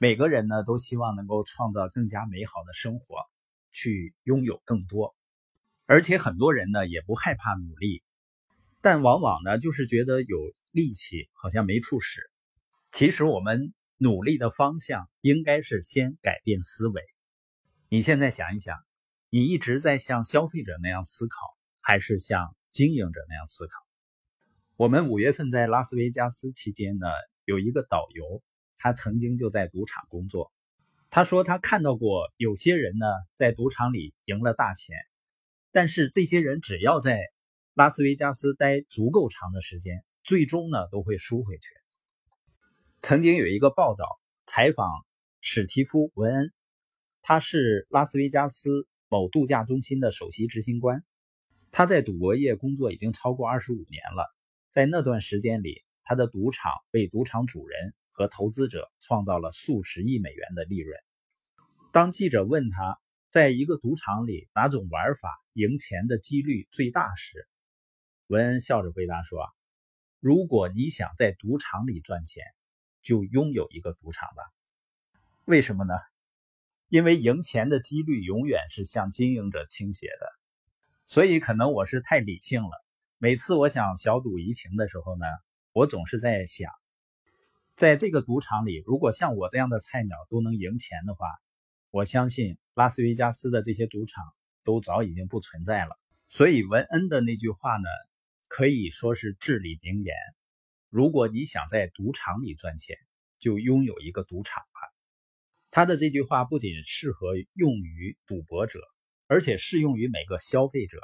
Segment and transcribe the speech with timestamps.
[0.00, 3.16] 每个人呢都希望能够创造更加美好的生活，
[3.72, 5.16] 去拥有更多。
[5.86, 8.04] 而且很多人呢也不害怕努力，
[8.80, 10.38] 但往往呢就是觉得有
[10.70, 12.22] 力气好像没处使。
[12.92, 17.02] 其实我们努力的方向应该是先改变思维。
[17.88, 18.76] 你现在想一想，
[19.30, 21.36] 你一直在像消费者那样思考，
[21.80, 23.72] 还是像经营者那样思考？
[24.76, 27.08] 我们五月份在拉斯维加斯期间呢，
[27.44, 28.42] 有一个导游，
[28.78, 30.52] 他曾经就在赌场工作。
[31.10, 34.96] 他说他看到过有些人呢在赌场里赢了大钱。
[35.70, 37.20] 但是这些人只要在
[37.74, 41.68] 拉斯维加斯待足够长的时间，最终呢都会输回去。
[43.02, 44.88] 曾经有一个报道采访
[45.40, 46.52] 史蒂夫·文恩，
[47.22, 51.04] 他是拉斯维加斯某度假中心的首席执行官，
[51.70, 54.34] 他在赌博业工作已经超过二十五年了。
[54.70, 60.98] 在那段时间里，他的赌场被赌场主人和投资者创造了数十亿美元的利润。
[61.92, 67.46] 当记者问他，在一个赌场里，哪种玩法赢钱的几率最大时，
[68.26, 69.46] 文恩笑着回答说
[70.18, 72.42] ：“如果你想在赌场里赚钱，
[73.02, 74.42] 就拥有一个赌场吧。
[75.44, 75.94] 为什么呢？
[76.88, 80.26] 因为赢钱的几率永远是向经营者倾斜的。
[81.06, 82.84] 所以，可能我是太理性了。
[83.18, 85.24] 每次我想小赌怡情的时候呢，
[85.72, 86.72] 我总是在想，
[87.78, 91.26] 在这个赌场里，如果像我这样的菜鸟都能赢钱的话。”
[91.90, 94.22] 我相信拉斯维加斯的这些赌场
[94.62, 95.98] 都早已经不存在了。
[96.28, 97.88] 所以文恩的那句话呢，
[98.46, 100.14] 可以说是至理名言。
[100.90, 102.98] 如果你想在赌场里赚钱，
[103.38, 104.80] 就拥有一个赌场吧。
[105.70, 108.80] 他的这句话不仅适合用于赌博者，
[109.28, 111.00] 而且适用于每个消费者。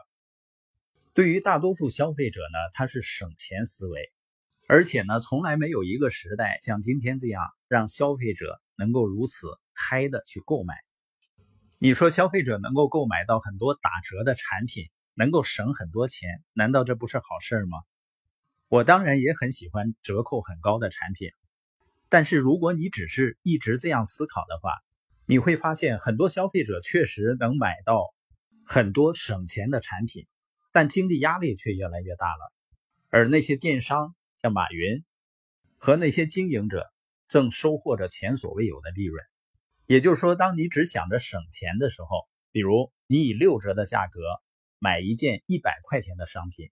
[1.14, 4.12] 对于大多数消费者呢，他是省钱思维，
[4.68, 9.46] 而且呢，从来没有一个时代像今天这样让消费者能够如此。
[9.76, 10.76] 嗨的去购买，
[11.80, 17.78] 你说消费者能够购买到很多打折的产品，能够省很多钱，难道这不是好事吗？
[18.68, 21.28] 我当然也很喜欢折扣很高的产品，
[22.08, 24.74] 但是如果你只是一直这样思考的话，
[25.26, 28.14] 你会发现很多消费者确实能买到
[28.64, 30.28] 很多省钱的产品，
[30.70, 32.52] 但经济压力却越来越大了。
[33.10, 35.02] 而那些电商像马云
[35.78, 36.92] 和那些经营者
[37.26, 39.24] 正收获着前所未有的利润。
[39.86, 44.20] 也就是说，当你只想着省钱的时候，比如你以六折的价格
[44.78, 46.70] 买一件一百块钱的商品，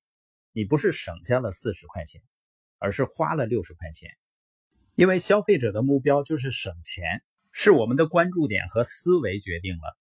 [0.52, 2.20] 你不是省下了四十块钱，
[2.76, 4.10] 而是花了六十块钱。
[4.94, 7.22] 因为消费者的目标就是省钱，
[7.52, 9.96] 是我们的关注点和思维决定了。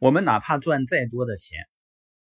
[0.00, 1.60] 我们哪怕赚再多的钱，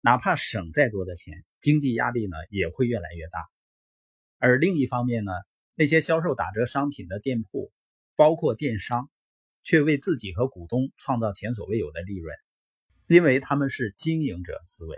[0.01, 3.49] 哪怕省再多的钱，经济压力呢也会越来越大。
[4.43, 5.31] 而另一方面呢，
[5.77, 7.73] 那些销售打折商品的店铺，
[8.17, 9.09] 包括电商。
[9.65, 12.35] 却为自己和股东创造前所未有的利润，
[13.07, 14.97] 因为他们是经营者思维，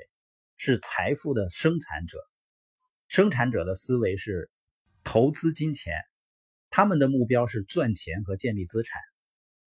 [0.56, 2.16] 是财富的生产者。
[3.06, 4.50] 生产者的思维是
[5.02, 5.92] 投资金钱，
[6.70, 8.98] 他们的目标是赚钱和建立资产，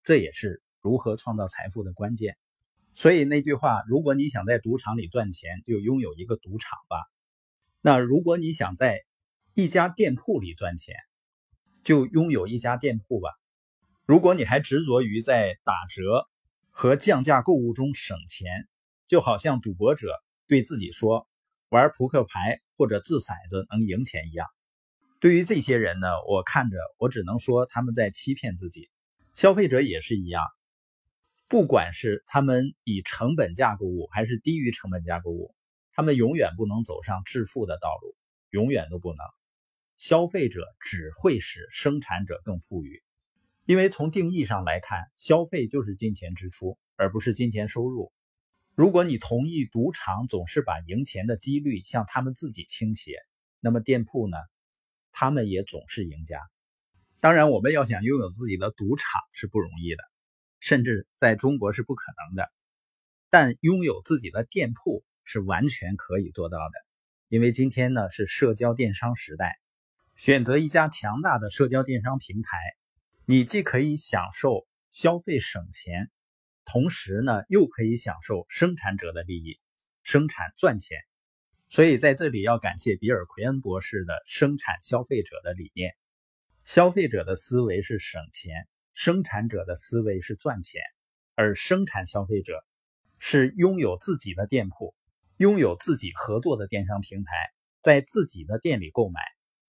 [0.02, 2.36] 这也是如何创造财富的关键。
[2.96, 6.96] 所以那句话：如果你想在赌场里赚钱，就拥有一个赌场吧。
[7.82, 9.04] 那如果你想在
[9.60, 10.94] 一家店铺里赚钱，
[11.82, 13.28] 就拥有一家店铺吧。
[14.06, 16.28] 如果你还执着于在打折
[16.70, 18.68] 和降价购物中省钱，
[19.08, 20.12] 就好像赌博者
[20.46, 21.28] 对自己说
[21.70, 24.46] 玩扑克牌或者掷骰子能赢钱一样。
[25.18, 28.88] 对于这些人呢，我看着我只能说他们在欺骗自己。
[29.34, 30.44] 消费者也是一样，
[31.48, 35.52] 不管是他们以成本价购物还是低于成本价购物，
[35.94, 38.14] 他们永远不能走上致富的道路，
[38.50, 39.26] 永远都不能。
[39.98, 43.02] 消费者只会使生产者更富裕。
[43.66, 48.10] 因为从定义上来看，消费就是金钱支出，而不是金钱收入。
[48.74, 53.18] 如果你同意赌场总是把赢钱的几率向他们自己倾斜，
[53.60, 54.36] 那么店铺呢？
[55.10, 56.40] 他们也总是赢家。
[57.18, 60.04] 当然，我们要想拥有自己的赌场是不容易的，
[60.60, 62.48] 甚至在中国是不可能的。
[63.28, 66.72] 但拥有自己的店铺是完全可以做到的，
[67.28, 69.58] 因为今天呢是社交电商时代，
[70.18, 72.58] 选择一家强大的社交电商平台。
[73.24, 76.10] 你既可以享受消费省钱，
[76.64, 79.60] 同时呢又可以享受生产者的利益，
[80.02, 80.98] 生产赚钱。
[81.68, 85.94] 所以在这里要感谢比尔·奎恩博士的生产消费者的理念：
[86.64, 90.82] 消费者的思维是省钱，生产者的思维是赚钱，
[91.36, 92.64] 而生产消费者
[93.20, 94.96] 是拥有自己的店铺，
[95.36, 97.30] 拥有自己合作的电商平台，
[97.82, 99.20] 在自己的店里购买，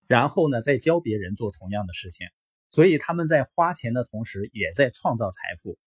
[0.09, 2.27] 然后呢再教别人做同样的事情。
[2.71, 5.77] 所以他们在花钱的同时，也在创造财富。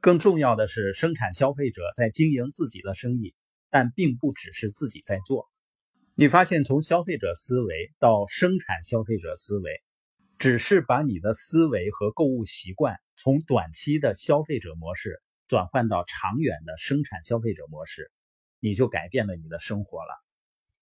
[0.00, 3.34] 更重要的是，生产消费者在经营自己的生意，
[3.70, 5.48] 但并不只是自己在做。
[6.14, 9.82] 你发现，从消费者思维到生产消费者思维，
[10.38, 18.10] 只是把你的思维和购物习惯从短期的消费者模式转换到长远的生产消费者模式，
[18.60, 20.25] 你就改变了你的生活了。